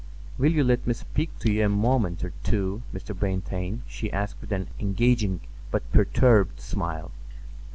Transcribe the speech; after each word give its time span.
"Will 0.39 0.51
you 0.51 0.63
let 0.63 0.87
me 0.87 0.95
speak 0.95 1.37
to 1.37 1.51
you 1.51 1.63
a 1.63 1.69
moment 1.69 2.23
or 2.23 2.33
two, 2.43 2.81
Mr. 2.91 3.15
Brantain?" 3.15 3.83
she 3.85 4.11
asked 4.11 4.37
with 4.41 4.51
an 4.51 4.65
engaging 4.79 5.41
but 5.69 5.83
perturbed 5.91 6.59
smile. 6.59 7.11